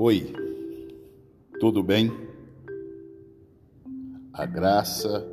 [0.00, 0.32] Oi,
[1.58, 2.12] tudo bem?
[4.32, 5.26] A graça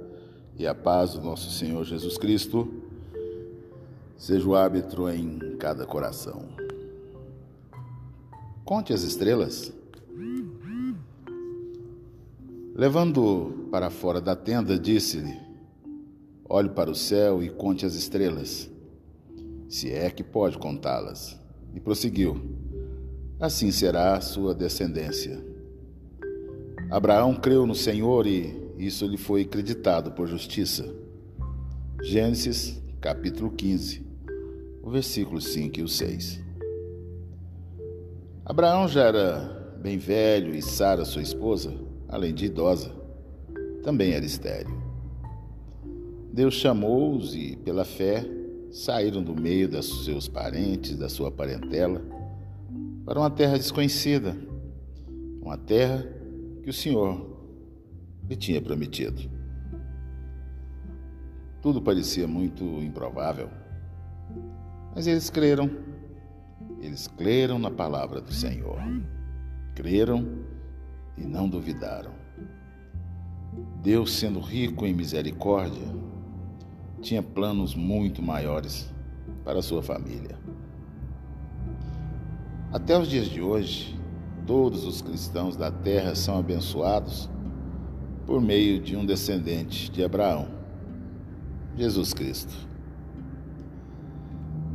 [0.58, 2.74] e a paz do nosso Senhor Jesus Cristo
[4.18, 6.50] seja o árbitro em cada coração.
[8.64, 9.72] Conte as estrelas.
[12.74, 15.40] Levando para fora da tenda, disse-lhe:
[16.50, 18.68] Olhe para o céu e conte as estrelas,
[19.70, 21.40] se é que pode contá-las.
[21.76, 22.65] E prosseguiu:
[23.40, 25.44] Assim será a sua descendência.
[26.90, 30.86] Abraão creu no Senhor e isso lhe foi acreditado por justiça.
[32.02, 34.06] Gênesis, capítulo 15,
[34.82, 36.42] o versículo 5 e o 6.
[38.46, 41.74] Abraão já era bem velho e Sara, sua esposa,
[42.08, 42.90] além de idosa,
[43.84, 44.82] também era estéril.
[46.32, 48.26] Deus chamou-os e, pela fé,
[48.72, 52.02] saíram do meio dos seus parentes, da sua parentela,
[53.06, 54.36] para uma terra desconhecida,
[55.42, 56.06] uma terra
[56.64, 57.38] que o Senhor
[58.28, 59.30] lhe tinha prometido.
[61.62, 63.50] Tudo parecia muito improvável,
[64.94, 65.70] mas eles creram
[66.86, 68.80] eles creram na palavra do Senhor.
[69.74, 70.46] Creram
[71.18, 72.12] e não duvidaram.
[73.82, 75.88] Deus, sendo rico em misericórdia,
[77.02, 78.94] tinha planos muito maiores
[79.44, 80.38] para sua família.
[82.76, 83.98] Até os dias de hoje,
[84.46, 87.30] todos os cristãos da terra são abençoados
[88.26, 90.50] por meio de um descendente de Abraão,
[91.78, 92.54] Jesus Cristo.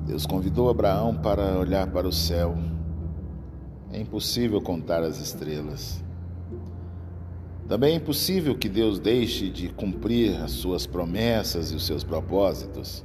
[0.06, 2.56] Deus convidou Abraão para olhar para o céu.
[3.92, 6.02] É impossível contar as estrelas.
[7.68, 13.04] Também é impossível que Deus deixe de cumprir as suas promessas e os seus propósitos.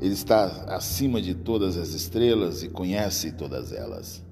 [0.00, 4.24] Ele está acima de todas as estrelas e conhece todas elas.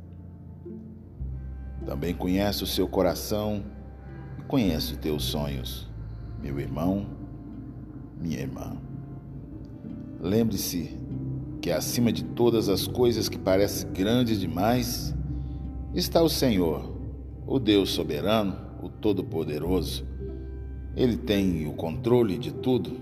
[1.84, 3.64] Também conhece o seu coração
[4.38, 5.88] e conhece os teus sonhos,
[6.40, 7.06] meu irmão,
[8.20, 8.76] minha irmã.
[10.20, 10.98] Lembre-se
[11.60, 15.12] que acima de todas as coisas que parecem grandes demais,
[15.92, 16.96] está o Senhor,
[17.44, 20.06] o Deus soberano, o Todo-Poderoso.
[20.94, 23.00] Ele tem o controle de tudo,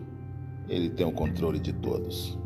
[0.66, 2.38] ele tem o controle de todos.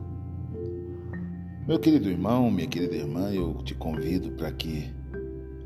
[1.68, 4.90] Meu querido irmão, minha querida irmã, eu te convido para que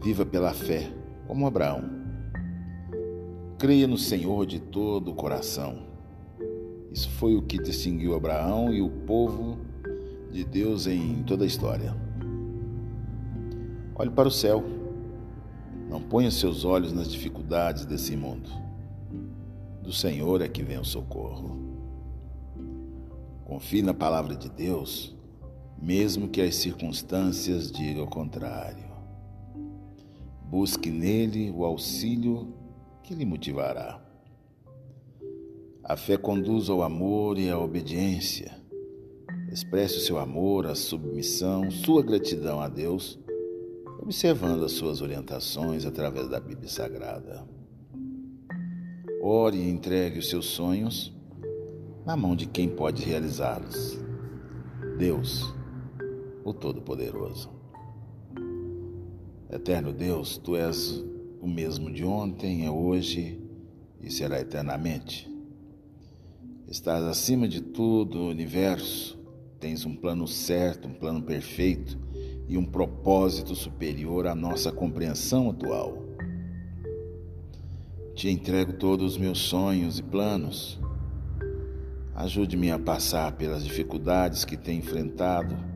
[0.03, 0.93] viva pela fé,
[1.29, 1.85] como Abraão.
[3.57, 5.87] Creia no Senhor de todo o coração.
[6.91, 9.61] Isso foi o que distinguiu Abraão e o povo
[10.33, 11.95] de Deus em toda a história.
[13.95, 14.65] Olhe para o céu.
[15.89, 18.51] Não ponha seus olhos nas dificuldades desse mundo.
[19.81, 21.61] Do Senhor é que vem o socorro.
[23.45, 25.15] Confie na palavra de Deus,
[25.83, 28.91] mesmo que as circunstâncias digam o contrário.
[30.45, 32.55] Busque nele o auxílio
[33.03, 34.01] que lhe motivará.
[35.85, 38.63] A fé conduz ao amor e à obediência
[39.53, 43.19] Expresse o seu amor, a submissão, sua gratidão a Deus,
[44.01, 47.47] observando as suas orientações através da Bíblia Sagrada.
[49.21, 51.13] Ore e entregue os seus sonhos
[52.07, 54.01] na mão de quem pode realizá-los.
[54.97, 55.55] Deus,
[56.45, 57.51] o Todo-Poderoso.
[59.51, 61.05] Eterno Deus, tu és
[61.41, 63.39] o mesmo de ontem, é hoje
[64.01, 65.31] e será eternamente.
[66.67, 69.19] Estás acima de tudo, o universo,
[69.61, 71.99] tens um plano certo, um plano perfeito
[72.49, 76.03] e um propósito superior à nossa compreensão atual.
[78.15, 80.81] Te entrego todos os meus sonhos e planos.
[82.15, 85.72] Ajude-me a passar pelas dificuldades que tenho enfrentado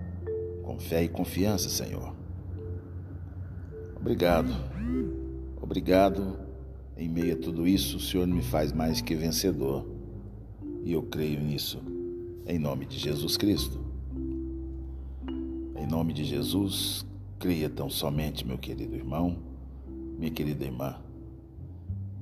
[0.67, 2.13] com fé e confiança, Senhor.
[3.95, 4.53] Obrigado.
[5.63, 6.41] Obrigado.
[6.97, 9.87] Em meio a tudo isso, o Senhor me faz mais que vencedor.
[10.83, 11.81] E eu creio nisso
[12.49, 13.81] em nome de Jesus Cristo.
[15.77, 17.07] Em nome de Jesus,
[17.39, 19.39] creia tão somente, meu querido irmão,
[20.19, 20.97] minha querida irmã.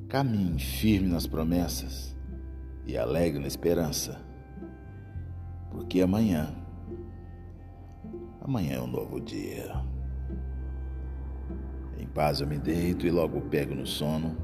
[0.07, 2.15] Caminhe firme nas promessas
[2.87, 4.21] e alegre na esperança,
[5.71, 6.55] porque amanhã,
[8.45, 9.75] amanhã é um novo dia.
[11.99, 14.37] Em paz eu me deito e logo pego no sono,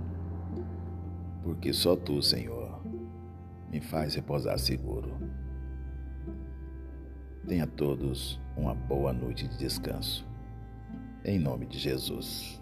[1.43, 2.83] porque só tu, Senhor,
[3.71, 5.21] me faz repousar seguro.
[7.47, 10.27] Tenha todos uma boa noite de descanso.
[11.25, 12.60] Em nome de Jesus.